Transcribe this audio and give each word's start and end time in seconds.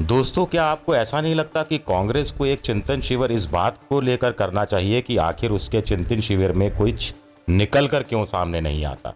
दोस्तों, 0.00 0.46
क्या 0.46 0.64
आपको 0.64 0.96
ऐसा 0.96 1.20
नहीं 1.20 1.34
लगता 1.34 1.62
कि 1.62 1.78
कांग्रेस 1.78 2.30
को 2.30 2.46
एक 2.46 2.60
चिंतन 2.60 3.00
शिविर 3.00 3.32
इस 3.32 3.44
बात 3.44 3.78
को 3.88 4.00
लेकर 4.00 4.32
करना 4.32 4.64
चाहिए 4.64 5.00
कि 5.00 5.16
आखिर 5.16 5.50
उसके 5.50 5.80
चिंतन 5.80 6.20
शिविर 6.20 6.52
में 6.52 6.76
कुछ 6.76 7.14
निकल 7.48 7.88
कर 7.88 8.02
क्यों 8.02 8.24
सामने 8.24 8.60
नहीं 8.60 8.84
आता? 8.84 9.14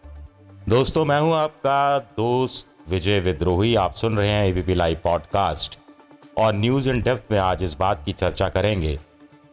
दोस्तों, 0.69 1.05
मैं 1.05 1.21
हूँ 1.21 1.35
आपका 1.35 1.99
दोस्त 1.99 2.91
विजय 2.91 3.21
विद्रोही। 3.21 3.75
आप 3.75 3.95
सुन 3.95 4.17
रहे 4.17 4.29
हैं 4.29 4.47
एबीपी 4.47 4.75
लाइव 4.75 4.99
पॉडकास्ट 5.05 5.79
और 6.39 6.55
न्यूज़ 6.55 6.91
इन 6.91 7.03
डेप्थ 7.03 7.33
में 7.33 7.39
आज 7.39 7.63
इस 7.63 7.75
बात 7.75 8.03
की 8.05 8.13
चर्चा 8.13 8.49
करेंगे 8.49 8.99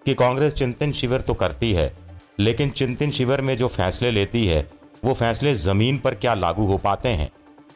कि 0.05 0.13
कांग्रेस 0.13 0.53
चिंतन 0.53 0.91
शिविर 0.91 1.21
तो 1.21 1.33
करती 1.33 1.73
है 1.73 2.02
लेकिन 2.39 2.69
चिंतन 2.69 3.09
शिविर 3.09 3.41
में 3.41 3.57
जो 3.57 3.67
फैसले 3.67 4.11
लेती 4.11 4.47
है, 4.47 4.71
वो 5.05 5.13
फैसले 5.13 5.55
ज़मीन 5.55 5.97
पर 5.97 6.15
क्या 6.15 6.33
लागू 6.33 6.65
हो 6.65 6.77
पाते 6.77 7.09
हैं? 7.09 7.29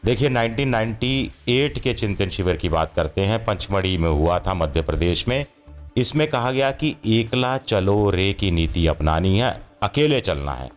देखिए 0.06 0.30
1998 0.30 1.80
के 1.80 1.94
चिंतन 1.94 2.30
शिविर 2.30 2.56
की 2.56 2.70
बात 2.70 2.94
करते 2.96 3.22
हैं। 3.22 3.46
पंचमढ़ी 3.46 3.98
में 3.98 4.10
हुआ 4.10 4.40
था 4.40 4.54
मध्य 4.54 4.82
प्रदेश 4.82 5.28
में। 5.28 5.46
इसमें 5.98 6.28
कहा 6.28 6.52
गया 6.52 6.72
कि 6.72 6.96
एकला 7.06 7.58
चलो 7.58 8.10
रे 8.10 8.34
की 8.34 8.52
नीति 8.52 8.88
अपनानी 8.88 9.40
है, 9.40 9.62
अकेले 9.84 10.22
चलना 10.22 10.54
है। 10.54 10.70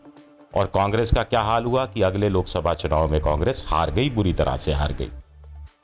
और 0.54 0.66
कांग्रेस 0.66 1.10
का 1.14 1.22
क्या 1.22 1.40
हाल 1.40 1.64
हुआ 1.64 1.86
कि 1.86 2.02
अगले 2.02 2.28
लोकसभा 2.28 2.74
चुनाव 2.74 3.10
में 3.10 3.20
कांग्रेस 3.20 3.64
हार 3.68 3.90
गई, 3.90 4.10
बुरी 4.10 4.32
तरह 4.32 4.56
से 4.56 4.72
हार 4.72 4.92
गई। 4.92 5.08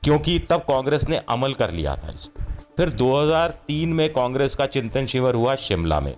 क्योंकि 0.03 0.39
तब 0.39 0.57
कांग्रेस 0.57 1.09
ने 1.09 1.17
अमल 1.17 1.53
कर 1.53 1.71
लिया 1.71 1.95
था 1.95 2.11
इसको। 2.13 2.43
फिर 2.77 2.89
2003 2.89 3.89
में 3.89 4.13
कांग्रेस 4.13 4.55
का 4.55 4.65
चिंतन 4.65 5.05
शिविर 5.05 5.35
हुआ 5.35 5.55
शिमला 5.55 5.99
में। 5.99 6.17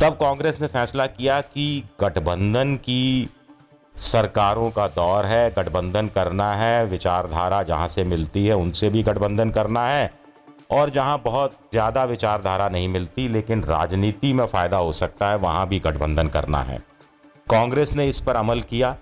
तब 0.00 0.12
कांग्रेस 0.12 0.60
ने 0.60 0.66
फैसला 0.66 1.06
किया 1.06 1.40
कि 1.40 1.82
गठबंधन 2.00 2.74
की 2.76 3.28
सरकारों 3.96 4.70
का 4.70 4.86
दौर 4.88 5.26
है, 5.26 5.50
गठबंधन 5.50 6.08
करना 6.08 6.52
है, 6.52 6.84
विचारधारा 6.86 7.62
जहाँ 7.62 7.86
से 7.88 8.04
मिलती 8.04 8.44
है 8.46 8.54
उनसे 8.54 8.90
भी 8.90 9.02
गठबंधन 9.02 9.50
करना 9.50 9.86
है। 9.88 10.10
और 10.70 10.90
जहाँ 10.90 11.20
बहुत 11.24 11.52
ज़्यादा 11.72 12.04
विचारधारा 12.04 12.68
नहीं 12.68 12.88
मिलती, 12.88 13.26
लेकिन 13.28 13.62
राजनीति 13.64 14.32
में 14.32 14.44
फ़ायदा 14.46 14.76
हो 14.76 14.92
सकता 14.92 15.30
है, 15.30 15.36
वहाँ 15.36 15.66
भी 15.68 15.78
गठबंधन 15.80 16.28
करना 16.28 16.62
है। 16.62 16.78
कांग्रेस 17.46 17.92
ने 17.92 18.06
इस 18.08 18.20
पर 18.20 18.36
अमल 18.36 18.60
किया 18.62 18.96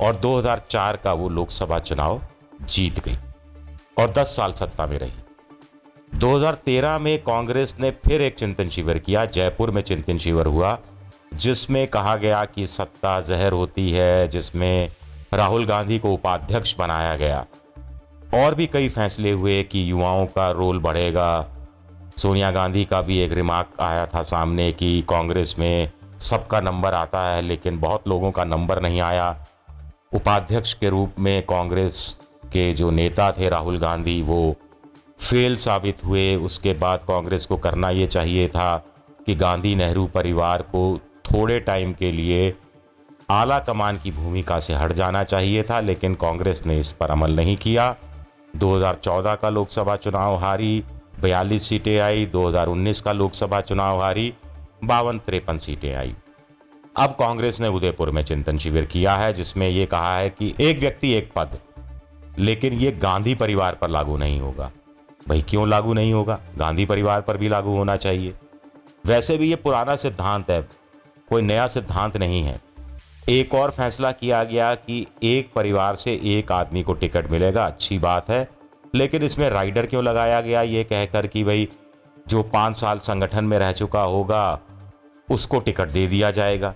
और 0.00 0.16
2004 0.16 0.96
का 0.96 1.12
वो 1.12 1.28
लोकसभा 1.28 1.78
चुनाव 1.78 2.20
जीत 2.62 3.00
गई 3.00 3.16
और 3.98 4.12
10 4.12 4.36
साल 4.36 4.52
सत्ता 4.52 4.86
में 4.86 4.98
रही। 4.98 5.21
2013 6.14 6.98
में 6.98 7.22
कांग्रेस 7.22 7.76
ने 7.80 7.90
फिर 7.90 8.22
एक 8.22 8.34
चिंतन 8.34 8.68
शिविर 8.68 8.98
किया। 8.98 9.24
जयपुर 9.24 9.70
में 9.70 9.82
चिंतन 9.82 10.18
शिविर 10.18 10.46
हुआ, 10.46 10.78
जिसमें 11.34 11.86
कहा 11.86 12.16
गया 12.16 12.44
कि 12.44 12.66
सत्ता 12.66 13.20
जहर 13.20 13.52
होती 13.52 13.90
है, 13.90 14.28
जिसमें 14.28 14.88
राहुल 15.34 15.66
गांधी 15.66 15.98
को 15.98 16.12
उपाध्यक्ष 16.12 16.76
बनाया 16.76 17.16
गया। 17.16 17.46
और 18.34 18.54
भी 18.54 18.66
कई 18.66 18.88
फैसले 18.88 19.30
हुए 19.30 19.62
कि 19.62 19.90
युवाओं 19.90 20.26
का 20.26 20.50
रोल 20.50 20.78
बढ़ेगा। 20.78 21.48
सोनिया 22.16 22.50
गांधी 22.50 22.84
का 22.84 23.02
भी 23.02 23.18
एक 23.18 23.32
रिमार्क 23.32 23.80
आया 23.80 24.06
था 24.06 24.22
सामने 24.22 24.72
कि 24.72 25.02
कांग्रेस 25.08 25.56
में 25.58 25.90
सबका 26.20 26.60
नंबर 26.60 26.94
आता 26.94 27.30
है, 27.30 27.42
लेकिन 27.42 27.80
बहुत 27.80 28.08
लोगों 28.08 28.30
का 28.30 28.44
नंबर 28.44 28.82
नहीं 28.82 29.00
आया। 29.00 29.46
उपाध्यक्ष 30.14 30.74
के 30.74 30.88
रूप 30.88 31.12
में 31.18 31.42
कांग्रेस 31.42 32.18
के 32.46 32.72
जो 32.72 32.90
नेता 32.90 33.32
थे 33.32 33.48
राहुल 33.48 33.78
गांधी, 33.78 34.22
वो 34.22 34.56
फेल 35.22 35.56
साबित 35.56 36.04
हुए, 36.04 36.34
उसके 36.36 36.72
बाद 36.72 37.00
कांग्रेस 37.08 37.46
को 37.46 37.56
करना 37.56 37.90
ये 37.90 38.06
चाहिए 38.06 38.48
था 38.48 38.76
कि 39.26 39.34
गांधी 39.34 39.74
नेहरू 39.74 40.06
परिवार 40.06 40.62
को 40.62 41.00
थोड़े 41.24 41.58
टाइम 41.60 41.92
के 41.92 42.10
लिए 42.12 42.54
आला 43.30 43.58
कमान 43.58 43.98
की 43.98 44.10
भूमिका 44.10 44.58
से 44.60 44.74
हट 44.74 44.92
जाना 44.92 45.22
चाहिए 45.24 45.62
था, 45.62 45.78
लेकिन 45.80 46.14
कांग्रेस 46.14 46.62
ने 46.66 46.78
इस 46.78 46.90
पर 46.92 47.10
अमल 47.10 47.36
नहीं 47.36 47.56
किया। 47.56 47.94
2014 48.56 49.34
का 49.34 49.50
लोकसभा 49.50 49.96
चुनाव 49.96 50.36
हारी, 50.36 50.82
बयालीस 51.20 51.68
सीटें 51.68 51.98
आई 52.00 52.26
2019 52.26 53.00
का 53.00 53.12
लोकसभा 53.12 53.60
चुनाव 53.60 54.00
हारी, 54.02 54.32
बावन 54.84 55.18
तिरपन 55.18 55.58
सीटें 55.58 55.94
आई। 55.94 56.14
अब 56.96 57.10
कांग्रेस 57.10 57.60
ने 57.60 57.68
उदयपुर 57.68 58.10
में 58.10 58.22
चिंतन 58.22 58.58
शिविर 58.58 58.84
किया 58.84 59.16
है, 59.16 59.32
जिसमें 59.32 59.68
यह 59.68 59.86
कहा 59.86 60.16
है 60.16 60.28
कि 60.30 60.54
एक 60.60 60.78
व्यक्ति 60.78 61.12
एक 61.12 61.32
पद, 61.36 61.58
लेकिन 62.38 62.72
ये 62.72 62.92
गांधी 62.92 63.34
परिवार 63.34 63.74
पर 63.74 63.88
लागू 63.88 64.16
नहीं 64.16 64.40
होगा। 64.40 64.70
भाई 65.28 65.42
क्यों 65.42 65.68
लागू 65.68 65.94
नहीं 65.94 66.12
होगा? 66.12 66.38
गांधी 66.58 66.86
परिवार 66.86 67.20
पर 67.20 67.36
भी 67.36 67.48
लागू 67.48 67.76
होना 67.76 67.96
चाहिए। 67.96 68.34
वैसे 69.06 69.36
भी 69.38 69.48
ये 69.50 69.56
पुराना 69.56 69.96
सिद्धांत 69.96 70.50
है, 70.50 70.60
कोई 71.30 71.42
नया 71.42 71.66
सिद्धांत 71.66 72.16
नहीं 72.16 72.42
है। 72.42 72.60
एक 73.28 73.54
और 73.54 73.70
फैसला 73.70 74.10
किया 74.12 74.42
गया 74.44 74.74
कि 74.74 75.06
एक 75.22 75.52
परिवार 75.54 75.96
से 75.96 76.20
एक 76.24 76.52
आदमी 76.52 76.82
को 76.82 76.92
टिकट 76.92 77.30
मिलेगा, 77.30 77.66
अच्छी 77.66 77.98
बात 77.98 78.30
है, 78.30 78.48
लेकिन 78.94 79.22
इसमें 79.22 79.48
राइडर 79.50 79.86
क्यों 79.86 80.04
लगाया 80.04 80.40
गया 80.40 80.62
ये 80.62 80.84
कहकर 80.84 81.26
कि 81.26 81.44
भाई, 81.44 81.68
जो 82.28 82.42
पाँच 82.42 82.76
साल 82.76 82.98
संगठन 82.98 83.44
में 83.44 83.58
रह 83.58 83.72
चुका 83.72 84.02
होगा, 84.02 84.60
उसको 85.30 85.60
टिकट 85.60 85.88
दे 85.88 86.06
दिया 86.06 86.30
जाएगा। 86.30 86.74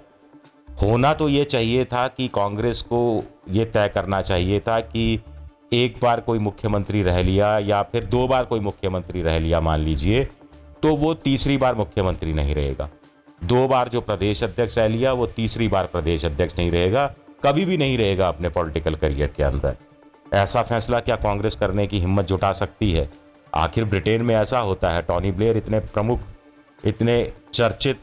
होना 0.83 1.13
तो 1.15 1.29
ये 1.29 1.45
चाहिए 1.45 1.85
था 1.85 2.07
कि 2.09 2.29
कांग्रेस 2.29 2.83
को 2.83 3.23
ये 3.51 3.65
तय 3.65 3.89
करना 3.89 4.21
चाहिए 4.23 4.61
था 4.61 4.81
कि 4.81 5.21
एक 5.73 5.95
बार 6.03 6.21
कोई 6.21 6.39
मुख्यमंत्री 6.39 7.03
रह 7.03 7.21
लिया 7.23 7.59
या 7.59 7.83
फिर 7.83 8.05
दो 8.07 8.27
बार 8.29 8.45
कोई 8.45 8.61
मुख्यमंत्री 8.61 9.23
रह 9.23 9.39
लिया, 9.39 9.61
मान 9.61 9.81
लीजिए 9.81 10.25
तो 10.83 10.95
वो 10.97 11.13
तीसरी 11.15 11.57
बार 11.59 11.75
मुख्यमंत्री 11.75 12.33
नहीं 12.33 12.55
रहेगा। 12.55 12.89
दो 13.41 13.67
बार 13.69 13.89
जो 13.89 14.01
प्रदेश 14.01 14.43
अध्यक्ष 14.45 14.77
रह 14.79 14.87
लिया, 14.89 15.13
वो 15.13 15.27
तीसरी 15.27 15.69
बार 15.69 15.87
प्रदेश 15.87 16.25
अध्यक्ष 16.25 16.59
नहीं 16.59 16.71
रहेगा, 16.71 17.07
कभी 17.45 17.65
भी 17.65 17.77
नहीं 17.77 17.97
रहेगा 17.99 18.29
अपने 18.29 18.49
पॉलिटिकल 18.49 18.95
करियर 18.95 19.33
के 19.37 19.43
अंदर। 19.43 19.77
ऐसा 20.35 20.63
फैसला 20.63 21.01
क्या 21.01 21.17
कांग्रेस 21.17 21.57
करने 21.57 21.87
की 21.87 22.01
हिम्मत 22.01 22.27
जुटा 22.27 22.53
सकती 22.53 22.93
है? 22.93 23.09
आखिर 23.55 23.85
ब्रिटेन 23.85 24.23
में 24.23 24.35
ऐसा 24.37 24.59
होता 24.61 24.91
है, 24.91 25.03
टॉनी 25.03 25.33
ब्लेयर 25.33 25.57
इतने 25.57 25.81
प्रमुख, 25.81 26.21
इतने 26.85 27.33
चर्चित, 27.53 28.01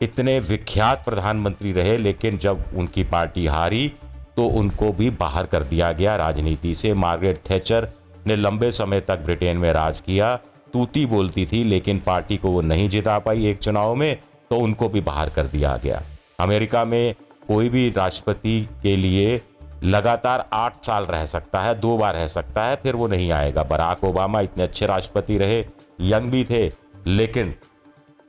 इतने 0.00 0.38
विख्यात 0.40 1.04
प्रधानमंत्री 1.04 1.72
रहे, 1.72 1.96
लेकिन 1.96 2.38
जब 2.38 2.64
उनकी 2.76 3.04
पार्टी 3.04 3.46
हारी 3.46 3.92
तो 4.36 4.46
उनको 4.50 4.92
भी 4.92 5.10
बाहर 5.10 5.46
कर 5.46 5.64
दिया 5.64 5.90
गया। 5.92 6.16
राजनीति 6.16 6.74
से 6.74 6.92
मार्गरेट 6.94 7.38
थैचर 7.50 7.88
ने 8.26 8.36
लंबे 8.36 8.70
समय 8.70 9.00
तक 9.00 9.18
ब्रिटेन 9.18 9.56
में 9.56 9.72
राज 9.72 10.00
किया। 10.00 10.34
तूती 10.72 11.04
बोलती 11.06 11.46
थी, 11.46 11.62
लेकिन 11.64 11.98
पार्टी 11.98 12.36
को 12.36 12.50
वो 12.50 12.60
नहीं 12.60 12.88
जिता 12.88 13.18
पाई 13.18 13.46
एक 13.46 13.58
चुनाव 13.58 13.94
में 13.94 14.16
तो 14.50 14.56
उनको 14.56 14.88
भी 14.88 15.00
बाहर 15.00 15.28
कर 15.28 15.46
दिया 15.46 15.76
गया। 15.76 16.02
अमेरिका 16.40 16.84
में 16.84 17.14
कोई 17.48 17.68
भी 17.68 17.88
राष्ट्रपति 17.90 18.60
के 18.82 18.96
लिए 18.96 19.40
लगातार 19.84 20.48
आठ 20.52 20.84
साल 20.84 21.04
रह 21.04 21.24
सकता 21.26 21.60
है, 21.60 21.74
दो 21.74 21.96
बार 21.96 22.14
रह 22.14 22.26
सकता 22.26 22.64
है, 22.64 22.76
फिर 22.76 22.96
वो 22.96 23.06
नहीं 23.08 23.30
आएगा। 23.32 23.62
बराक 23.62 24.04
ओबामा 24.04 24.40
इतने 24.40 24.64
अच्छे 24.64 24.86
राष्ट्रपति 24.86 25.38
रहे, 25.38 25.64
यंग 26.00 26.30
भी 26.30 26.44
थे, 26.44 26.70
लेकिन 27.06 27.54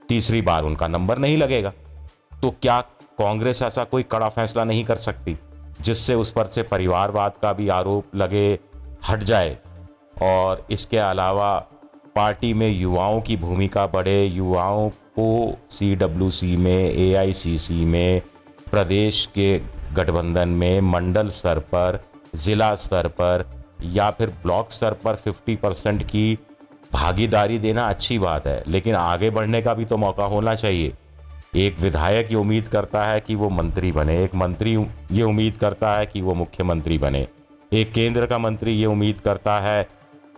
तीसरी 0.09 0.41
बार 0.41 0.63
उनका 0.63 0.88
नंबर 0.88 1.17
नहीं 1.17 1.38
लगेगा। 1.38 1.73
तो 2.41 2.50
क्या 2.62 2.79
कांग्रेस 3.19 3.62
ऐसा 3.62 3.84
कोई 3.84 4.03
कड़ा 4.03 4.29
फैसला 4.29 4.63
नहीं 4.63 4.84
कर 4.85 4.96
सकती? 4.96 5.38
जिससे 5.81 6.15
उस 6.15 6.31
पर 6.31 6.47
से 6.47 6.63
परिवारवाद 6.63 7.33
का 7.41 7.53
भी 7.53 7.69
आरोप 7.69 8.15
लगे, 8.15 8.59
हट 9.09 9.23
जाए। 9.23 9.57
और 10.21 10.67
इसके 10.71 10.97
अलावा 10.97 11.67
पार्टी 12.15 12.53
में 12.53 12.69
युवाओं 12.69 13.21
की 13.21 13.38
भूमिका 13.38 13.87
बढ़े। 13.87 14.25
युवाओं 14.25 14.89
को 14.89 15.57
सी 15.69 15.95
डब्ल्यू 15.95 16.29
सी 16.29 16.57
में 16.57 16.91
ए 16.91 17.13
आई 17.13 17.33
सी 17.33 17.57
सी 17.57 17.85
में, 17.85 18.21
प्रदेश 18.71 19.29
के 19.35 19.61
गठबंधन 19.93 20.49
में 20.49 20.81
मंडल 20.81 21.29
स्तर 21.29 21.59
पर, 21.59 21.99
ज़िला 22.35 22.75
स्तर 22.75 23.07
पर 23.07 23.45
या 23.83 24.11
फिर 24.11 24.29
ब्लॉक 24.29 24.71
स्तर 24.71 24.93
पर 24.93 25.16
50 25.16 25.55
परसेंट 25.55 26.03
की 26.03 26.37
भागीदारी 26.93 27.59
देना 27.59 27.87
अच्छी 27.89 28.19
बात 28.19 28.47
है। 28.47 28.63
लेकिन 28.67 28.95
आगे 28.95 29.29
बढ़ने 29.29 29.61
का 29.61 29.73
भी 29.73 29.85
तो 29.85 29.97
मौका 29.97 30.23
होना 30.23 30.55
चाहिए। 30.55 30.93
एक 31.53 31.79
विधायक 31.79 32.32
ये 32.32 32.35
उम्मीद 32.35 32.67
करता 32.67 33.03
है 33.03 33.20
कि 33.20 33.35
वो 33.35 33.49
मंत्री 33.49 33.91
बने, 33.91 34.23
एक 34.23 34.35
मंत्री 34.35 34.76
ये 35.11 35.23
उम्मीद 35.23 35.58
करता 35.58 35.94
है 35.96 36.05
कि 36.05 36.22
वो 36.22 36.34
मुख्यमंत्री 36.34 36.97
बने। 36.97 37.28
एक 37.72 37.91
केंद्र 37.91 38.26
का 38.26 38.38
मंत्री 38.38 38.72
ये 38.72 38.85
उम्मीद 38.85 39.20
करता 39.20 39.59
है, 39.59 39.88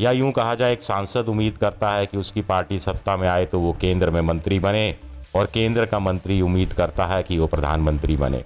या 0.02 0.12
यूँ 0.12 0.32
कहा 0.32 0.54
जाए, 0.56 0.74
एक 0.74 0.84
सांसद 0.84 1.30
उम्मीद 1.30 1.58
करता 1.58 1.92
है 1.92 2.06
कि 2.06 2.18
उसकी 2.18 2.42
पार्टी 2.42 2.80
सत्ता 2.80 3.16
में 3.18 3.28
आए 3.28 3.46
तो 3.46 3.60
वो 3.60 3.74
केंद्र 3.82 4.10
में 4.10 4.22
मंत्री 4.22 4.60
बने, 4.60 4.96
और 5.36 5.46
केंद्र 5.46 5.86
का 5.86 6.00
मंत्री 6.00 6.40
उम्मीद 6.42 6.74
करता 6.74 7.06
है 7.06 7.22
कि 7.24 7.38
वो 7.38 7.48
प्रधानमंत्री 7.48 8.18
बने। 8.18 8.44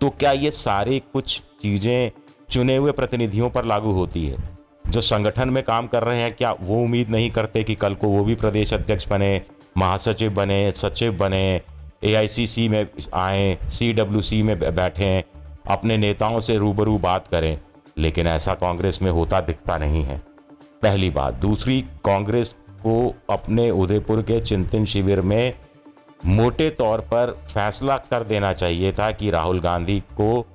तो 0.00 0.10
क्या 0.10 0.32
ये 0.32 0.50
सारी 0.50 0.98
कुछ 1.12 1.40
चीज़ें 1.62 2.10
चुने 2.50 2.76
हुए 2.76 2.92
प्रतिनिधियों 2.92 3.50
पर 3.50 3.64
लागू 3.64 3.92
होती 3.92 4.26
है? 4.26 4.36
जो 4.88 5.00
संगठन 5.00 5.48
में 5.48 5.62
काम 5.64 5.86
कर 5.86 6.02
रहे 6.02 6.20
हैं, 6.20 6.34
क्या 6.34 6.52
वो 6.60 6.82
उम्मीद 6.82 7.08
नहीं 7.10 7.30
करते 7.30 7.62
कि 7.62 7.74
कल 7.74 7.94
को 7.94 8.08
वो 8.08 8.24
भी 8.24 8.34
प्रदेश 8.34 8.74
अध्यक्ष 8.74 9.08
बने, 9.08 9.40
महासचिव 9.76 10.34
बने, 10.34 10.70
सचिव 10.72 11.16
बने 11.16 11.60
AICC 12.02 12.68
में 12.68 12.86
आए 13.14 13.58
सी 13.64 14.42
में 14.42 14.58
बैठें, 14.58 15.22
अपने 15.68 15.96
नेताओं 15.96 16.40
से 16.40 16.56
रूबरू 16.56 16.98
बात 16.98 17.26
करें, 17.28 17.58
लेकिन 17.98 18.26
ऐसा 18.26 18.54
कांग्रेस 18.54 19.02
में 19.02 19.10
होता 19.10 19.40
दिखता 19.40 19.78
नहीं 19.78 20.02
है। 20.02 20.20
पहली 20.82 21.10
बात। 21.10 21.34
दूसरी, 21.34 21.80
कांग्रेस 22.04 22.54
को 22.82 23.14
अपने 23.30 23.70
उदयपुर 23.70 24.22
के 24.22 24.40
चिंतन 24.40 24.84
शिविर 24.84 25.20
में 25.20 25.54
मोटे 26.26 26.68
तौर 26.70 27.00
पर 27.00 27.32
फैसला 27.48 27.96
कर 28.10 28.22
देना 28.22 28.52
चाहिए 28.52 28.92
था 28.92 29.10
कि 29.10 29.30
राहुल 29.30 29.60
गांधी 29.60 30.00
को 30.00 30.46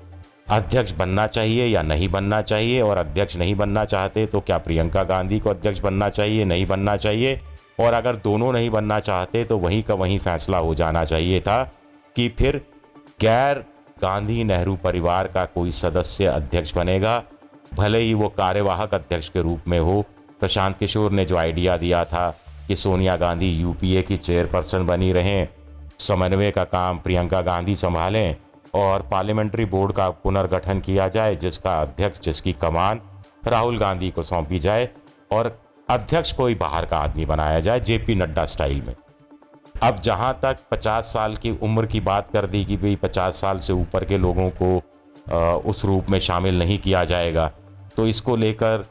अध्यक्ष 0.49 0.91
बनना 0.91 1.25
चाहिए 1.27 1.65
या 1.65 1.81
नहीं 1.81 2.09
बनना 2.09 2.41
चाहिए, 2.41 2.81
और 2.81 2.97
अध्यक्ष 2.97 3.37
नहीं 3.37 3.55
बनना 3.55 3.85
चाहते 3.85 4.25
तो 4.25 4.39
क्या 4.39 4.57
प्रियंका 4.57 5.03
गांधी 5.03 5.39
को 5.39 5.49
अध्यक्ष 5.49 5.79
बनना 5.79 6.09
चाहिए, 6.09 6.45
नहीं 6.45 6.65
बनना 6.65 6.95
चाहिए? 6.97 7.39
और 7.81 7.93
अगर 7.93 8.15
दोनों 8.15 8.51
नहीं 8.53 8.69
बनना 8.69 8.99
चाहते 8.99 9.43
तो 9.43 9.57
वहीं 9.57 9.81
का 9.83 9.93
वहीं 9.93 10.17
फैसला 10.19 10.57
हो 10.57 10.73
जाना 10.75 11.03
चाहिए 11.05 11.39
था 11.41 11.63
कि 12.15 12.27
फिर 12.29 12.61
गैर 13.21 13.63
गांधी 14.01 14.43
नेहरू 14.43 14.75
परिवार 14.75 15.27
का 15.27 15.45
कोई 15.45 15.71
सदस्य 15.71 16.25
अध्यक्ष 16.25 16.75
बनेगा। 16.75 17.21
भले 17.73 17.99
ही 17.99 18.13
वो 18.13 18.29
कार्यवाहक 18.29 18.93
अध्यक्ष 18.93 19.29
के 19.29 19.41
रूप 19.41 19.67
में 19.67 19.79
हो। 19.79 20.01
प्रशांत 20.39 20.77
किशोर 20.77 21.11
ने 21.11 21.25
जो 21.25 21.37
आइडिया 21.37 21.77
दिया 21.77 22.03
था 22.05 22.29
कि 22.67 22.75
सोनिया 22.75 23.15
गांधी 23.15 23.51
यूपीए 23.51 24.01
की 24.01 24.17
चेयरपर्सन 24.17 24.85
बनी 24.85 25.11
रहें, 25.13 25.47
समन्वय 25.99 26.51
का 26.51 26.63
काम 26.63 26.97
प्रियंका 26.97 27.41
गांधी 27.41 27.75
संभालें 27.75 28.35
और 28.73 29.01
पार्लियामेंट्री 29.01 29.65
बोर्ड 29.65 29.93
का 29.93 30.09
पुनर्गठन 30.09 30.79
किया 30.79 31.07
जाए, 31.07 31.35
जिसका 31.35 31.81
अध्यक्ष, 31.81 32.19
जिसकी 32.19 32.53
कमान 32.53 33.01
राहुल 33.47 33.77
गांधी 33.77 34.09
को 34.11 34.23
सौंपी 34.23 34.59
जाए 34.59 34.89
और 35.31 35.57
अध्यक्ष 35.91 36.31
कोई 36.31 36.55
बाहर 36.55 36.85
का 36.85 36.97
आदमी 36.97 37.25
बनाया 37.25 37.59
जाए 37.59 37.79
जेपी 37.79 38.15
नड्डा 38.15 38.45
स्टाइल 38.45 38.81
में। 38.81 38.93
अब 39.83 39.99
जहाँ 39.99 40.33
तक 40.41 40.57
50 40.71 41.11
साल 41.13 41.35
की 41.35 41.51
उम्र 41.63 41.85
की 41.85 41.99
बात 42.01 42.29
कर 42.33 42.45
दी 42.47 42.63
कि 42.65 42.77
भाई 42.77 42.95
50 42.95 43.41
साल 43.41 43.59
से 43.59 43.73
ऊपर 43.73 44.05
के 44.05 44.17
लोगों 44.17 44.49
को 44.61 45.69
उस 45.69 45.83
रूप 45.85 46.09
में 46.09 46.19
शामिल 46.19 46.59
नहीं 46.59 46.77
किया 46.79 47.03
जाएगा 47.05 47.51
तो 47.97 48.05
इसको 48.07 48.35
लेकर 48.35 48.85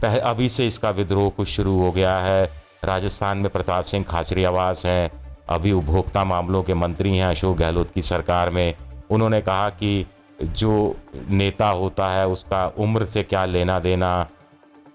अभी 0.00 0.48
से 0.48 0.66
इसका 0.66 0.90
विद्रोह 0.92 1.28
कुछ 1.30 1.48
शुरू 1.48 1.78
हो 1.78 1.90
गया 1.92 2.16
है। 2.18 2.44
राजस्थान 2.84 3.38
में 3.38 3.50
प्रताप 3.50 3.84
सिंह 3.84 4.04
खाचरियावास 4.04 4.84
हैं, 4.86 5.10
अभी 5.48 5.72
उपभोक्ता 5.72 6.24
मामलों 6.24 6.62
के 6.62 6.74
मंत्री 6.74 7.16
हैं 7.16 7.26
अशोक 7.26 7.56
गहलोत 7.56 7.90
की 7.90 8.02
सरकार 8.02 8.50
में। 8.50 8.74
उन्होंने 9.10 9.40
कहा 9.42 9.68
कि 9.70 10.06
जो 10.42 10.96
नेता 11.30 11.68
होता 11.68 12.08
है, 12.10 12.26
उसका 12.28 12.66
उम्र 12.78 13.06
से 13.06 13.22
क्या 13.22 13.44
लेना 13.46 13.78
देना 13.80 14.26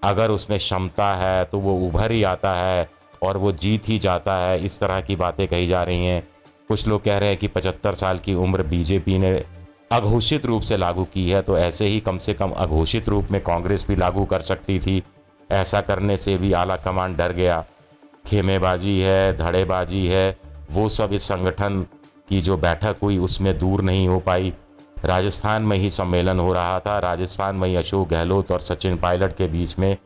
अगर 0.04 0.30
उसमें 0.30 0.58
क्षमता 0.58 1.14
है 1.14 1.44
तो 1.44 1.58
वो 1.58 1.74
उभर 1.86 2.12
ही 2.12 2.22
आता 2.22 2.52
है 2.54 2.88
और 3.22 3.36
वो 3.36 3.52
जीत 3.54 3.88
ही 3.88 3.98
जाता 3.98 4.36
है। 4.36 4.64
इस 4.64 4.78
तरह 4.80 5.00
की 5.00 5.16
बातें 5.16 5.46
कही 5.48 5.66
जा 5.66 5.82
रही 5.82 6.06
हैं। 6.06 6.22
कुछ 6.68 6.86
लोग 6.88 7.02
कह 7.04 7.18
रहे 7.18 7.28
हैं 7.28 7.38
कि 7.38 7.48
पचहत्तर 7.48 7.94
साल 7.94 8.18
की 8.18 8.34
उम्र 8.34 8.62
बीजेपी 8.62 9.18
ने 9.18 9.32
अघोषित 9.92 10.46
रूप 10.46 10.62
से 10.62 10.76
लागू 10.76 11.04
की 11.04 11.28
है 11.30 11.40
तो 11.42 11.58
ऐसे 11.58 11.86
ही 11.86 12.00
कम 12.00 12.18
से 12.18 12.34
कम 12.34 12.50
अघोषित 12.50 13.08
रूप 13.08 13.30
में 13.30 13.40
कांग्रेस 13.42 13.86
भी 13.88 13.96
लागू 13.96 14.24
कर 14.24 14.42
सकती 14.42 14.78
थी। 14.78 15.02
ऐसा 15.50 15.80
करने 15.80 16.16
से 16.16 16.36
भी 16.38 16.52
आला 16.52 16.76
कमान 16.76 17.14
डर 17.16 17.32
गया। 17.32 17.64
खेमेबाजी 18.26 18.98
है, 19.00 19.36
धड़ेबाजी 19.36 20.06
है, 20.06 20.36
वो 20.72 20.88
सब 20.88 21.12
इस 21.12 21.22
संगठन 21.22 21.84
की 22.28 22.40
जो 22.42 22.56
बैठक 22.56 22.96
हुई 23.02 23.18
उसमें 23.18 23.58
दूर 23.58 23.82
नहीं 23.82 24.06
हो 24.08 24.18
पाई। 24.20 24.52
राजस्थान 25.04 25.62
में 25.62 25.76
ही 25.76 25.90
सम्मेलन 25.90 26.38
हो 26.38 26.52
रहा 26.52 26.78
था। 26.80 26.98
राजस्थान 26.98 27.56
में 27.56 27.68
ही 27.68 27.76
अशोक 27.76 28.08
गहलोत 28.08 28.50
और 28.52 28.60
सचिन 28.60 28.96
पायलट 28.96 29.32
के 29.32 29.48
बीच 29.48 29.78
में 29.78 29.96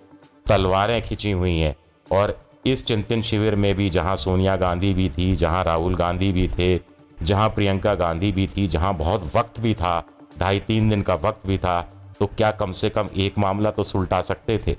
तलवारें 0.47 1.01
खिंची 1.03 1.31
हुई 1.31 1.57
हैं 1.59 1.75
और 2.13 2.39
इस 2.67 2.85
चिंतन 2.85 3.21
शिविर 3.23 3.57
में 3.57 3.75
भी 3.75 3.89
जहाँ 3.91 4.17
सोनिया 4.17 4.57
गांधी 4.57 4.93
भी 4.95 5.09
थी, 5.09 5.35
जहाँ 5.37 5.65
राहुल 5.65 5.95
गांधी 5.95 6.33
भी 6.33 6.49
थे, 6.49 6.81
जहाँ 7.23 7.49
प्रियंका 7.49 7.95
गांधी 7.95 8.33
भी 8.33 8.47
थी, 8.47 8.67
जहाँ 8.69 8.95
बहुत 8.95 9.31
वक्त 9.37 9.61
भी 9.61 9.75
था, 9.75 10.03
ढाई 10.39 10.61
तीन 10.61 10.89
दिन 10.91 11.03
का 11.03 11.15
वक्त 11.15 11.47
भी 11.47 11.59
था 11.59 11.81
तो 12.19 12.27
क्या 12.27 12.51
कम 12.51 12.73
से 12.73 12.91
कम 12.91 13.09
एक 13.17 13.39
मामला 13.39 13.71
तो 13.71 13.83
सुलटा 13.83 14.21
सकते 14.21 14.59
थे? 14.67 14.77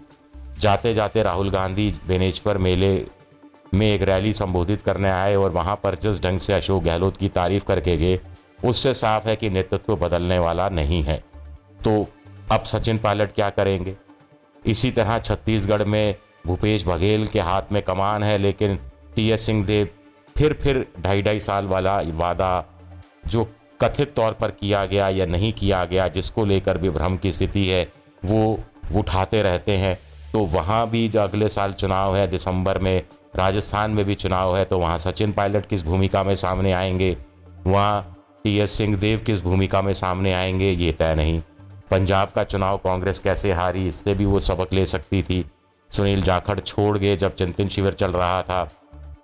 जाते 0.60 0.94
जाते 0.94 1.24
राहुल 1.24 1.50
गांधी 1.50 1.94
बेनेश्वर 2.08 2.58
मेले 2.58 3.06
में 3.74 3.88
एक 3.88 4.02
रैली 4.02 4.34
संबोधित 4.34 4.82
करने 4.82 5.10
आए 5.10 5.36
और 5.36 5.50
वहाँ 5.50 5.80
पर 5.84 5.96
जिस 5.96 6.22
ढंग 6.24 6.40
से 6.40 6.54
अशोक 6.54 6.84
गहलोत 6.84 7.18
की 7.18 7.30
तारीफ़ 7.30 7.66
करके 7.66 7.98
गए 7.98 8.20
उससे 8.66 8.94
साफ़ 8.94 9.28
है 9.28 9.36
कि 9.36 9.50
नेतृत्व 9.50 9.96
बदलने 9.96 10.40
वाला 10.40 10.70
नहीं 10.70 11.04
है। 11.04 11.24
तो 11.84 12.08
अब 12.52 12.64
सचिन 12.64 12.98
पायलट 12.98 13.32
क्या 13.32 13.50
करेंगे? 13.50 13.96
इसी 14.66 14.92
तरह 14.92 15.20
छत्तीसगढ़ 15.20 15.84
में 15.84 16.16
भूपेश 16.48 16.88
बघेल 16.88 17.28
के 17.28 17.40
हाथ 17.40 17.62
में 17.72 17.84
कमान 17.84 18.24
है, 18.24 18.38
लेकिन 18.38 18.80
टी 19.16 19.32
एस 19.32 19.46
सिंहदेव 19.46 19.90
फिर 20.38 20.54
फिर 20.54 20.88
ढाई 21.02 21.22
ढाई 21.22 21.40
साल 21.40 21.66
वाला 21.66 22.02
वादा 22.06 22.66
जो 23.28 23.54
कथित 23.82 24.14
तौर 24.16 24.32
पर 24.32 24.52
किया 24.52 24.86
गया 24.86 25.10
या 25.10 25.26
नहीं 25.26 25.54
किया 25.54 25.86
गया, 25.86 26.08
जिसको 26.08 26.46
लेकर 26.46 26.78
भी 26.78 26.90
भ्रम 26.90 27.18
की 27.18 27.32
स्थिति 27.32 27.68
है, 27.68 27.92
वो 28.26 28.60
उठाते 28.96 29.42
रहते 29.42 29.72
हैं। 29.72 30.00
तो 30.34 30.40
वहाँ 30.40 30.90
भी 30.90 31.10
जो 31.10 31.22
अगले 31.22 31.50
साल 31.50 31.74
चुनाव 31.74 32.16
है, 32.16 32.28
दिसंबर 32.28 32.78
में 32.78 33.04
राजस्थान 33.36 33.92
में 33.92 34.06
भी 34.06 34.16
चुनाव 34.16 34.58
है 34.58 34.66
तो 34.66 34.80
वहाँ 34.80 34.98
सचिन 34.98 35.32
पायलट 35.32 35.66
किस 35.66 35.84
भूमिका 35.84 36.24
में 36.24 36.36
सामने 36.36 36.72
आएँगे? 36.72 37.18
वहाँ 37.68 38.19
टी 38.44 38.58
एस 38.60 38.72
सिंहदेव 38.72 39.20
किस 39.20 39.42
भूमिका 39.42 39.82
में 39.82 39.94
सामने 39.94 40.34
आएँगे, 40.34 40.72
ये 40.72 40.92
तय 40.92 41.16
नहीं। 41.16 41.42
पंजाब 41.92 42.30
का 42.30 42.44
चुनाव 42.44 42.78
कांग्रेस 42.78 43.20
कैसे 43.20 43.52
हारी, 43.52 43.88
इससे 43.88 44.14
भी 44.14 44.26
वो 44.26 44.40
सबक 44.40 44.74
ले 44.74 44.86
सकती 44.86 45.22
थी। 45.24 45.46
सुनील 45.90 46.22
जाखड़ 46.22 46.60
छोड़ 46.60 46.98
गए 46.98 47.16
जब 47.18 47.36
चिंतन 47.36 47.68
शिविर 47.68 47.94
चल 47.94 48.12
रहा 48.12 48.42
था 48.42 48.70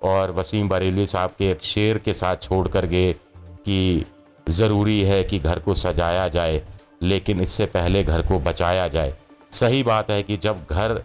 और 0.03 0.31
वसीम 0.31 0.69
बरेली 0.69 1.05
साहब 1.05 1.31
के 1.37 1.49
एक 1.51 1.63
शेर 1.63 1.97
के 1.97 2.13
साथ 2.13 2.35
छोड़ 2.35 2.67
कर 2.67 2.85
गए 2.85 3.13
कि 3.13 4.05
ज़रूरी 4.49 5.01
है 5.01 5.23
कि 5.23 5.39
घर 5.39 5.59
को 5.59 5.73
सजाया 5.73 6.27
जाए, 6.27 6.61
लेकिन 7.01 7.41
इससे 7.41 7.65
पहले 7.65 8.03
घर 8.03 8.21
को 8.21 8.39
बचाया 8.39 8.87
जाए। 8.87 9.13
सही 9.51 9.83
बात 9.83 10.11
है 10.11 10.21
कि 10.23 10.37
जब 10.37 10.65
घर 10.71 11.01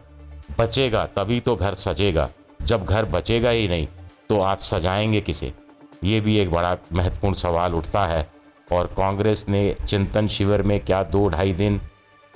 बचेगा, 0.58 1.04
तभी 1.06 1.40
तो 1.40 1.56
घर 1.56 1.74
सजेगा। 1.76 2.28
जब 2.62 2.84
घर 2.84 3.04
बचेगा 3.04 3.50
ही 3.50 3.68
नहीं 3.68 3.86
तो 4.28 4.40
आप 4.40 4.60
सजाएँगे 4.60 5.20
किसे? 5.20 5.52
ये 6.02 6.20
भी 6.20 6.36
एक 6.38 6.50
बड़ा 6.50 6.76
महत्वपूर्ण 6.92 7.34
सवाल 7.34 7.74
उठता 7.74 8.04
है, 8.06 8.26
और 8.72 8.86
कांग्रेस 8.96 9.44
ने 9.48 9.74
चिंतन 9.86 10.28
शिविर 10.28 10.62
में 10.62 10.78
क्या 10.80 11.02
दो 11.02 11.28
ढाई 11.28 11.52
दिन 11.52 11.80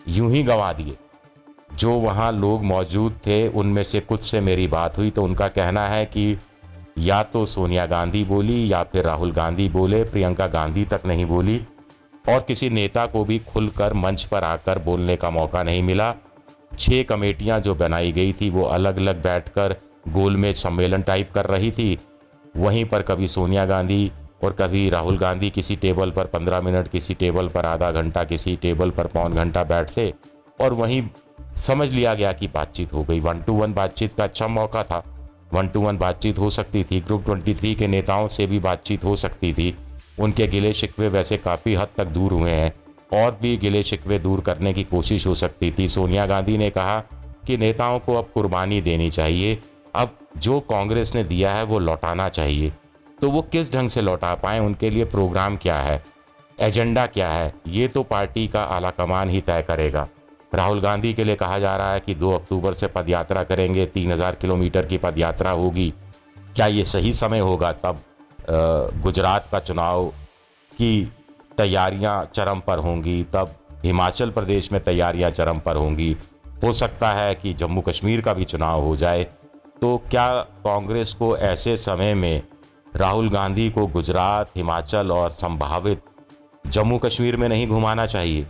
यूँ 0.09 0.31
ही 0.31 0.43
गंवा 0.43 0.73
दिए? 0.73 0.97
जो 1.75 1.93
वहाँ 1.93 2.31
लोग 2.33 2.65
मौजूद 2.65 3.19
थे, 3.27 3.47
उनमें 3.49 3.83
से 3.83 4.01
कुछ 4.01 4.25
से 4.25 4.41
मेरी 4.41 4.67
बात 4.69 4.99
हुई 4.99 5.11
तो 5.11 5.23
उनका 5.23 5.49
कहना 5.49 5.87
है 5.87 6.05
कि 6.07 6.37
या 6.99 7.23
तो 7.23 7.45
सोनिया 7.47 7.87
गांधी 7.87 8.25
बोली, 8.25 8.73
या 8.73 8.83
फिर 8.83 9.05
राहुल 9.05 9.33
गांधी 9.33 9.69
बोले, 9.69 10.03
प्रियंका 10.05 10.47
गांधी 10.47 10.85
तक 10.85 11.07
नहीं 11.07 11.27
बोली, 11.27 11.61
और 12.25 12.41
किसी 12.41 12.71
नेता 12.71 13.07
को 13.07 13.25
भी 13.25 13.39
खुलकर 13.39 13.93
मंच 13.93 14.25
पर 14.25 14.45
आकर 14.45 14.79
बोलने 14.79 15.17
का 15.17 15.31
मौका 15.31 15.63
नहीं 15.63 15.83
मिला। 15.83 16.15
छह 16.79 17.03
कमेटियाँ 17.03 17.59
जो 17.61 17.75
बनाई 17.75 18.13
गई 18.13 18.33
थी, 18.33 18.51
वो 18.51 18.63
अलग 18.63 18.97
अलग 18.97 19.23
बैठकर 19.23 19.77
गोलमेज 20.09 20.57
सम्मेलन 20.57 21.03
टाइप 21.03 21.31
कर 21.33 21.47
रही 21.47 21.71
थी 21.71 21.97
वहीं 22.57 22.85
पर 22.85 23.03
कभी 23.03 23.29
सोनिया 23.29 23.65
गांधी 23.67 24.11
और 24.45 24.53
कभी 24.53 24.89
राहुल 24.91 25.19
गांधी 25.19 25.51
किसी 25.51 25.77
टेबल 25.77 26.11
पर 26.11 26.25
पंद्रह 26.25 26.61
मिनट, 26.61 26.89
किसी 26.89 27.15
टेबल 27.15 27.49
पर 27.49 27.67
आधा 27.67 27.91
घंटा, 27.91 28.25
किसी 28.25 28.57
टेबल 28.57 28.91
पर 28.91 29.07
पौन 29.07 29.33
घंटा 29.33 29.65
बैठते 29.65 30.13
और 30.61 30.73
वहीं 30.73 31.03
समझ 31.57 31.89
लिया 31.93 32.15
गया 32.15 32.33
कि 32.33 32.49
बातचीत 32.49 32.93
हो 32.93 33.03
गई। 33.03 33.21
वन 33.21 33.41
टू 33.41 33.53
वन 33.53 33.75
बातचीत 33.75 34.15
का 34.15 34.25
अच्छा 34.25 34.49
मौका 34.49 34.83
था। 34.83 35.03
वन 35.53 35.69
टू 35.69 35.81
वन 35.81 35.99
बातचीत 35.99 36.39
हो 36.39 36.51
सकती 36.51 36.85
थी। 36.85 37.01
ग्रुप 37.01 37.25
ट्वेंटी 37.25 37.55
थ्री 37.55 37.75
के 37.75 37.87
नेताओं 37.87 38.29
से 38.29 38.47
भी 38.47 38.59
बातचीत 38.59 39.05
हो 39.05 39.17
सकती 39.17 39.53
थी। 39.53 39.77
उनके 40.21 40.47
गिले 40.47 40.73
शिकवे 40.73 41.09
वैसे 41.09 41.37
काफ़ी 41.37 41.75
हद 41.75 41.89
तक 41.97 42.05
दूर 42.05 42.33
हुए 42.33 42.51
हैं। 42.51 42.73
और 43.13 43.39
भी 43.43 43.57
गिले 43.57 43.83
शिकवे 43.83 44.19
दूर 44.19 44.41
करने 44.41 44.73
की 44.73 44.85
कोशिश 44.85 45.27
हो 45.27 45.35
सकती 45.35 45.71
थी। 45.79 45.89
सोनिया 45.89 46.27
गांधी 46.27 46.59
ने 46.59 46.71
कहा 46.71 47.01
कि 47.47 47.57
नेताओं 47.57 47.99
को 47.99 48.15
अब 48.15 48.31
कुर्बानी 48.35 48.81
देनी 48.81 49.11
चाहिए। 49.11 49.59
अब 49.95 50.17
जो 50.39 50.59
कांग्रेस 50.61 51.15
ने 51.15 51.25
दिया 51.25 51.53
है 51.53 51.63
वो 51.65 51.79
लौटाना 51.79 52.29
चाहिए। 52.29 52.73
तो 53.21 53.31
वो 53.31 53.43
किस 53.43 53.73
ढंग 53.73 53.89
से 53.89 54.01
लौटा 54.01 54.35
पाए? 54.35 54.59
उनके 54.59 54.91
लिए 54.91 55.05
प्रोग्राम 55.05 55.57
क्या 55.57 55.79
है? 55.79 56.03
एजेंडा 56.59 57.07
क्या 57.07 57.29
है? 57.29 57.55
ये 57.67 57.89
तो 57.89 58.03
पार्टी 58.03 58.47
का 58.49 58.63
आला 58.63 58.91
कमान 58.91 59.29
ही 59.29 59.41
तय 59.41 59.63
करेगा। 59.63 60.07
राहुल 60.55 60.81
गांधी 60.81 61.13
के 61.15 61.25
लिए 61.25 61.37
कहा 61.37 61.59
जा 61.59 61.77
रहा 61.77 61.93
है 61.93 62.01
कि 62.01 62.15
2 62.15 62.33
अक्टूबर 62.33 62.73
से 62.73 62.87
पदयात्रा 62.87 63.43
करेंगे 63.45 63.87
3000 63.87 64.35
किलोमीटर 64.35 64.87
की 64.87 64.99
पदयात्रा 64.99 65.51
होगी। 65.51 65.93
क्या 66.57 66.67
ये 66.67 66.85
सही 66.85 67.13
समय 67.13 67.39
होगा 67.39 67.73
तब? 67.75 68.01
गुजरात 69.03 69.49
का 69.53 69.59
चुनाव 69.61 70.07
की 70.73 71.13
तैयारियाँ 71.59 72.25
चरम 72.35 72.61
पर 72.61 72.79
होंगी, 72.79 73.23
तब 73.25 73.55
हिमाचल 73.85 74.31
प्रदेश 74.31 74.71
में 74.73 74.83
तैयारियाँ 74.85 75.31
चरम 75.31 75.59
पर 75.59 75.77
होंगी। 75.77 76.17
हो 76.63 76.73
सकता 76.73 77.11
है 77.13 77.35
कि 77.35 77.53
जम्मू 77.55 77.81
कश्मीर 77.81 78.21
का 78.21 78.35
भी 78.35 78.45
चुनाव 78.45 78.83
हो 78.83 78.95
जाए 78.97 79.27
तो 79.85 79.97
क्या 80.11 80.39
कांग्रेस 80.65 81.13
को 81.13 81.37
ऐसे 81.37 81.77
समय 81.77 82.15
में 82.15 82.43
राहुल 82.97 83.29
गांधी 83.31 83.71
को 83.71 83.87
गुजरात, 83.87 84.51
हिमाचल 84.57 85.11
और 85.11 85.31
संभावित 85.31 86.03
जम्मू 86.67 86.99
कश्मीर 86.99 87.37
में 87.37 87.49
नहीं 87.49 87.67
घुमाना 87.69 88.07
चाहिए? 88.07 88.47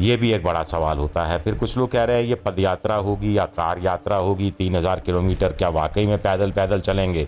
ये 0.00 0.16
भी 0.16 0.32
एक 0.32 0.44
बड़ा 0.44 0.62
सवाल 0.62 0.98
होता 0.98 1.26
है। 1.26 1.38
फिर 1.42 1.54
कुछ 1.54 1.76
लोग 1.78 1.90
कह 1.90 2.04
रहे 2.04 2.16
हैं, 2.16 2.24
ये 2.24 2.34
पद 2.34 2.58
यात्रा 2.58 2.96
होगी 2.96 3.36
या 3.38 3.44
कार 3.44 3.78
यात्रा 3.78 4.16
होगी? 4.16 4.50
तीन 4.50 4.76
हज़ार 4.76 5.00
किलोमीटर 5.00 5.52
क्या 5.52 5.68
वाकई 5.68 6.06
में 6.06 6.18
पैदल 6.18 6.52
पैदल 6.52 6.80
चलेंगे? 6.80 7.24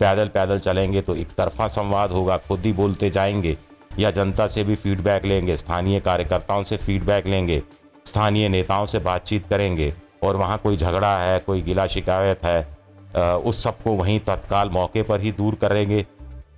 पैदल 0.00 0.28
पैदल 0.28 0.58
चलेंगे 0.58 1.00
तो 1.00 1.14
एक 1.14 1.32
तरफा 1.32 1.68
संवाद 1.68 2.10
होगा, 2.10 2.36
खुद 2.38 2.60
ही 2.60 2.72
बोलते 2.72 3.10
जाएँगे 3.10 3.56
या 3.98 4.10
जनता 4.10 4.46
से 4.46 4.64
भी 4.64 4.74
फीडबैक 4.74 5.24
लेंगे, 5.24 5.56
स्थानीय 5.56 6.00
कार्यकर्ताओं 6.00 6.62
से 6.62 6.76
फीडबैक 6.76 7.26
लेंगे, 7.26 7.62
स्थानीय 8.06 8.48
नेताओं 8.48 8.86
से 8.86 8.98
बातचीत 8.98 9.48
करेंगे 9.50 9.92
और 10.22 10.36
वहाँ 10.36 10.58
कोई 10.58 10.76
झगड़ा 10.76 11.16
है, 11.18 11.38
कोई 11.38 11.62
गिला 11.62 11.86
शिकायत 11.86 12.44
है 12.44 12.71
उस 13.16 13.62
सबको 13.64 13.92
वहीं 13.92 14.20
तत्काल 14.20 14.70
मौके 14.70 15.02
पर 15.02 15.20
ही 15.20 15.32
दूर 15.32 15.54
करेंगे, 15.54 16.06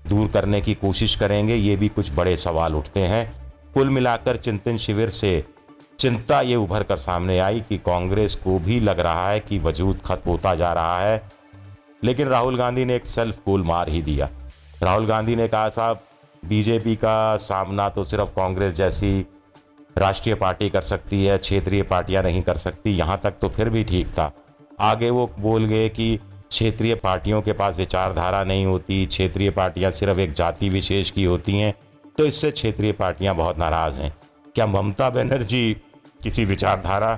दूर 0.08 0.28
करने 0.28 0.61
की 0.61 0.75
कोशिश 0.75 1.14
करेंगे। 1.16 1.54
ये 1.54 1.76
भी 1.76 1.88
कुछ 1.88 2.11
बड़े 2.12 2.37
सवाल 2.37 2.75
उठते 2.75 3.00
हैं। 3.00 3.52
कुल 3.75 3.88
मिलाकर 3.88 4.37
चिंतन 4.37 4.76
शिविर 4.76 5.11
से 5.11 5.44
चिंता 5.99 6.40
ये 6.40 6.56
उभर 6.56 6.82
कर 6.82 6.96
सामने 6.96 7.38
आई 7.38 7.61
कि 7.61 7.78
कांग्रेस 7.78 8.34
को 8.34 8.58
भी 8.58 8.80
लग 8.80 9.00
रहा 9.00 9.28
है 9.28 9.40
कि 9.40 9.58
वजूद 9.58 10.00
खत्म 10.04 10.30
होता 10.30 10.54
जा 10.54 10.73
रहा 10.73 10.99
है। 11.00 11.23
लेकिन 12.04 12.28
राहुल 12.28 12.56
गांधी 12.56 12.84
ने 12.84 12.94
एक 12.94 13.06
सेल्फ 13.06 13.37
गोल 13.37 13.62
मार 13.62 13.88
ही 13.88 14.02
दिया। 14.02 14.28
राहुल 14.82 15.06
गांधी 15.06 15.37
ने 15.37 15.49
कहा, 15.49 15.68
साहब, 15.68 16.00
बीजेपी 16.44 16.96
का 16.96 17.37
सामना 17.37 17.88
तो 17.88 18.04
सिर्फ़ 18.04 18.28
कांग्रेस 18.28 18.75
जैसी 18.75 19.26
राष्ट्रीय 19.99 20.34
पार्टी 20.34 20.68
कर 20.70 20.82
सकती 20.82 21.25
है, 21.25 21.38
क्षेत्रीय 21.38 21.82
पार्टियाँ 21.82 22.23
नहीं 22.23 22.42
कर 22.42 22.56
सकती। 22.56 22.90
यहाँ 22.90 23.20
तक 23.23 23.34
तो 23.40 23.49
फिर 23.49 23.70
भी 23.70 23.84
ठीक 23.84 24.08
था। 24.08 24.32
आगे 24.80 25.11
वो 25.11 25.30
बोल 25.38 25.64
गए 25.64 25.88
कि 25.88 26.18
क्षेत्रीय 26.50 26.94
पार्टियों 26.94 27.40
के 27.42 27.52
पास 27.52 27.76
विचारधारा 27.76 28.42
नहीं 28.44 28.66
होती, 28.66 29.04
क्षेत्रीय 29.06 29.50
पार्टियाँ 29.50 29.90
सिर्फ़ 29.90 30.18
एक 30.20 30.32
जाति 30.32 30.68
विशेष 30.68 31.10
की 31.10 31.24
होती 31.24 31.58
हैं 31.58 31.74
तो 32.18 32.24
इससे 32.24 32.50
क्षेत्रीय 32.50 32.92
पार्टियाँ 32.92 33.34
बहुत 33.36 33.58
नाराज़ 33.58 33.94
हैं। 33.94 34.14
क्या 34.54 34.66
ममता 34.66 35.08
बनर्जी 35.10 35.72
किसी 36.22 36.44
विचारधारा 36.44 37.14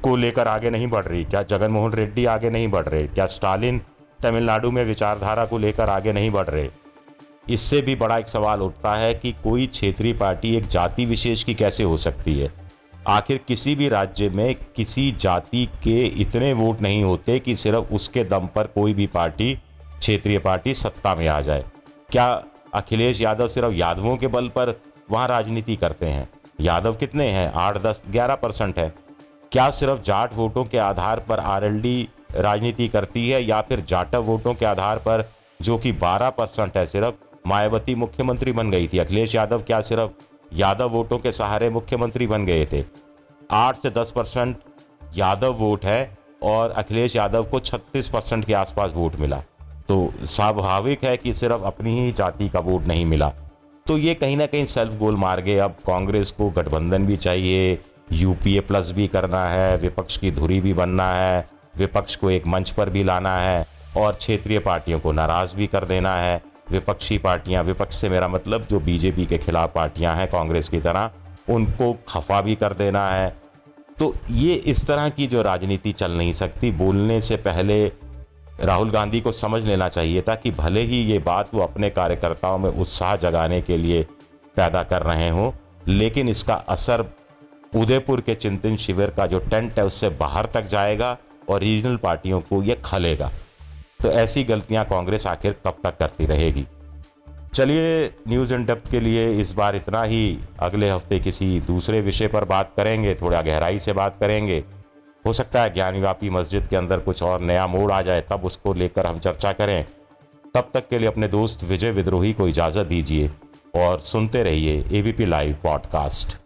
को 0.00 0.16
लेकर 0.16 0.48
आगे 0.48 0.70
नहीं 0.70 0.86
बढ़ 0.86 1.04
रही? 1.04 1.24
क्या 1.24 1.42
जगनमोहन 1.42 1.92
रेड्डी 1.92 2.24
आगे 2.24 2.50
नहीं 2.50 2.68
बढ़ 2.68 2.86
रहे? 2.86 3.06
क्या 3.06 3.26
स्टालिन 3.26 3.80
तमिलनाडु 4.22 4.70
में 4.70 4.84
विचारधारा 4.84 5.44
को 5.46 5.58
लेकर 5.58 5.88
आगे 5.88 6.12
नहीं 6.12 6.30
बढ़ 6.30 6.46
रहे? 6.46 6.68
इससे 7.50 7.80
भी 7.80 7.94
बड़ा 7.96 8.18
एक 8.18 8.28
सवाल 8.28 8.60
उठता 8.60 8.94
है 8.94 9.14
कि 9.14 9.32
कोई 9.44 9.66
क्षेत्रीय 9.66 10.12
पार्टी 10.12 10.54
एक 10.56 10.66
जाति 10.66 11.04
विशेष 11.06 11.44
की 11.44 11.54
कैसे 11.54 11.84
हो 11.84 11.96
सकती 11.96 12.38
है? 12.38 12.52
आखिर 13.06 13.40
किसी 13.48 13.74
भी 13.74 13.88
राज्य 13.88 14.28
में 14.28 14.54
किसी 14.76 15.12
जाति 15.12 15.66
के 15.66 16.06
इतने 16.06 16.52
वोट 16.52 16.80
नहीं 16.80 17.04
होते 17.04 17.38
कि 17.38 17.56
सिर्फ़ 17.56 17.94
उसके 17.94 18.24
दम 18.24 18.46
पर 18.46 18.66
कोई 18.66 18.94
भी 18.94 19.06
पार्टी, 19.06 19.54
क्षेत्रीय 19.98 20.38
पार्टी 20.38 20.74
सत्ता 20.74 21.14
में 21.14 21.28
आ 21.28 21.40
जाए। 21.40 21.64
क्या 22.10 22.44
अखिलेश 22.74 23.20
यादव 23.20 23.48
सिर्फ़ 23.48 23.74
यादवों 23.74 24.16
के 24.16 24.26
बल 24.26 24.48
पर 24.48 24.80
वहाँ 25.10 25.28
राजनीति 25.28 25.76
करते 25.76 26.06
हैं? 26.06 26.28
यादव 26.60 26.94
कितने 26.94 27.26
हैं? 27.26 27.52
आठ, 27.52 27.78
दस, 27.78 28.02
ग्यारह 28.10 28.34
परसेंट 28.34 28.78
है। 28.78 28.94
क्या 29.52 29.70
सिर्फ़ 29.70 30.02
जाट 30.02 30.34
वोटों 30.34 30.64
के 30.64 30.78
आधार 30.78 31.20
पर 31.20 31.38
आरएलडी 31.38 32.08
राजनीति 32.36 32.88
करती 32.88 33.30
है 33.30 33.44
या 33.44 33.60
फिर 33.60 33.80
जाटव 33.80 34.22
वोटों 34.22 34.54
के 34.54 34.66
आधार 34.66 34.98
पर, 34.98 35.30
जो 35.62 35.78
कि 35.78 35.92
बारह 35.92 36.30
परसेंट 36.30 36.76
है, 36.76 36.86
सिर्फ़ 36.86 37.14
मायावती 37.46 37.94
मुख्यमंत्री 37.94 38.52
बन 38.52 38.70
गई 38.70 38.86
थी? 38.86 38.98
अखिलेश 38.98 39.34
यादव 39.34 39.62
क्या 39.62 39.80
सिर्फ़ 39.80 40.10
यादव 40.52 40.88
वोटों 40.88 41.18
के 41.18 41.32
सहारे 41.32 41.70
मुख्यमंत्री 41.70 42.26
बन 42.26 42.44
गए 42.46 42.66
थे। 42.72 42.84
आठ 43.50 43.76
से 43.76 43.90
दस 43.90 44.10
परसेंट 44.10 44.56
यादव 45.16 45.52
वोट 45.52 45.84
है 45.84 46.18
और 46.42 46.70
अखिलेश 46.70 47.16
यादव 47.16 47.44
को 47.44 47.60
छत्तीस 47.60 48.08
परसेंट 48.08 48.44
के 48.44 48.54
आसपास 48.54 48.92
वोट 48.94 49.16
मिला। 49.16 49.42
तो 49.88 50.12
स्वाभाविक 50.24 51.04
है 51.04 51.16
कि 51.16 51.32
सिर्फ़ 51.32 51.62
अपनी 51.62 52.00
ही 52.00 52.12
जाति 52.12 52.48
का 52.48 52.60
वोट 52.60 52.86
नहीं 52.86 53.04
मिला। 53.06 53.32
तो 53.86 53.98
ये 53.98 54.14
कहीं 54.14 54.36
ना 54.36 54.46
कहीं 54.46 54.64
सेल्फ 54.64 54.98
गोल 54.98 55.16
मार 55.16 55.40
गए 55.40 55.56
अब 55.56 55.76
कांग्रेस 55.86 56.30
को 56.30 56.50
गठबंधन 56.50 57.06
भी 57.06 57.16
चाहिए 57.16 57.78
यूपीए 58.12 58.60
प्लस 58.60 58.90
भी 58.90 59.06
करना 59.08 59.46
है, 59.48 59.76
विपक्ष 59.76 60.16
की 60.16 60.30
धुरी 60.30 60.60
भी 60.60 60.74
बनना 60.74 61.12
है, 61.12 61.48
विपक्ष 61.76 62.16
को 62.16 62.30
एक 62.30 62.46
मंच 62.46 62.70
पर 62.70 62.90
भी 62.90 63.02
लाना 63.02 63.36
है 63.38 63.66
और 63.96 64.12
क्षेत्रीय 64.12 64.58
पार्टियों 64.58 65.00
को 65.00 65.12
नाराज़ 65.12 65.54
भी 65.56 65.66
कर 65.66 65.84
देना 65.84 66.16
है। 66.16 66.42
विपक्षी 66.70 67.18
पार्टियाँ, 67.18 67.62
विपक्ष 67.64 68.00
से 68.00 68.08
मेरा 68.08 68.28
मतलब 68.28 68.66
जो 68.66 68.80
बीजेपी 68.80 69.26
के 69.26 69.38
खिलाफ 69.38 69.72
पार्टियाँ 69.74 70.14
हैं 70.16 70.26
कांग्रेस 70.28 70.68
की 70.68 70.80
तरह, 70.80 71.10
उनको 71.48 71.92
खफा 72.08 72.40
भी 72.40 72.54
कर 72.54 72.72
देना 72.72 73.08
है। 73.10 73.36
तो 73.98 74.12
ये 74.30 74.54
इस 74.54 74.86
तरह 74.86 75.08
की 75.08 75.26
जो 75.26 75.42
राजनीति 75.42 75.92
चल 75.92 76.12
नहीं 76.12 76.32
सकती, 76.32 76.70
बोलने 76.72 77.20
से 77.20 77.36
पहले 77.38 77.84
राहुल 78.60 78.90
गांधी 78.90 79.20
को 79.20 79.32
समझ 79.32 79.62
लेना 79.64 79.88
चाहिए 79.88 80.22
था 80.22 80.34
कि 80.34 80.50
भले 80.50 80.80
ही 80.80 81.00
ये 81.02 81.18
बात 81.18 81.54
वो 81.54 81.60
अपने 81.60 81.90
कार्यकर्ताओं 81.90 82.58
में 82.58 82.70
उत्साह 82.70 83.14
जगाने 83.16 83.60
के 83.60 83.76
लिए 83.76 84.02
पैदा 84.56 84.82
कर 84.82 85.02
रहे 85.02 85.28
हों, 85.28 85.50
लेकिन 85.88 86.28
इसका 86.28 86.54
असर 86.54 87.04
उदयपुर 87.74 88.20
के 88.20 88.34
चिंतन 88.34 88.76
शिविर 88.76 89.10
का 89.10 89.26
जो 89.26 89.38
टेंट 89.40 89.78
है, 89.78 89.84
उससे 89.84 90.08
बाहर 90.10 90.46
तक 90.46 90.66
जाएगा 90.66 91.16
और 91.48 91.60
रीजनल 91.60 91.96
पार्टियों 91.96 92.40
को 92.40 92.62
ये 92.62 92.80
खलेगा। 92.84 93.30
तो 94.00 94.10
ऐसी 94.10 94.44
गलतियाँ 94.44 94.84
कांग्रेस 94.84 95.26
आखिर 95.26 95.56
कब 95.66 95.76
तक 95.84 95.96
करती 95.96 96.26
रहेगी? 96.26 96.66
चलिए 97.54 98.14
न्यूज़ 98.28 98.54
इन 98.54 98.64
डेप्थ 98.64 98.90
के 98.90 99.00
लिए 99.00 99.28
इस 99.32 99.52
बार 99.52 99.76
इतना 99.76 100.02
ही। 100.02 100.38
अगले 100.58 100.90
हफ़्ते 100.90 101.18
किसी 101.18 101.60
दूसरे 101.60 102.00
विषय 102.00 102.28
पर 102.28 102.44
बात 102.44 102.72
करेंगे, 102.76 103.14
थोड़ा 103.14 103.42
गहराई 103.42 103.78
से 103.78 103.92
बात 103.92 104.16
करेंगे। 104.20 104.64
हो 105.26 105.32
सकता 105.32 105.62
है 105.62 105.74
ज्ञानव्यापी 105.74 106.30
मस्जिद 106.30 106.66
के 106.66 106.76
अंदर 106.76 106.98
कुछ 106.98 107.22
और 107.22 107.40
नया 107.40 107.66
मोड़ 107.66 107.92
आ 107.92 108.02
जाए, 108.02 108.20
तब 108.20 108.44
उसको 108.44 108.74
लेकर 108.74 109.06
हम 109.06 109.18
चर्चा 109.18 109.52
करें। 109.52 109.84
तब 110.54 110.70
तक 110.74 110.88
के 110.88 110.98
लिए 110.98 111.08
अपने 111.08 111.28
दोस्त 111.28 111.64
विजय 111.64 111.90
विद्रोही 111.90 112.32
को 112.32 112.48
इजाज़त 112.48 112.86
दीजिए 112.86 113.30
और 113.76 113.98
सुनते 114.00 114.42
रहिए 114.42 114.84
एबीपी 114.92 115.26
लाइव 115.26 115.56
पॉडकास्ट 115.62 116.36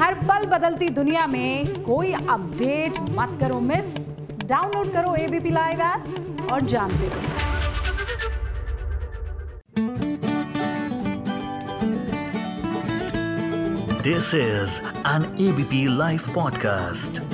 हर 0.00 0.14
पल 0.14 0.46
बदलती 0.46 0.88
दुनिया 0.88 1.26
में 1.26 1.82
कोई 1.82 2.12
अपडेट 2.12 3.00
मत 3.00 3.38
करो 3.40 3.60
मिस 3.60 3.96
डाउनलोड 4.44 4.92
करो 4.92 5.14
एबीपी 5.14 5.50
लाइव 5.50 5.80
ऐप 5.80 6.31
और 6.52 6.60
जानते 6.72 7.08
रहो 7.14 7.40
This 14.02 14.34
is 14.34 14.80
an 15.04 15.24
ABP 15.38 15.88
Life 15.88 16.26
podcast. 16.30 17.31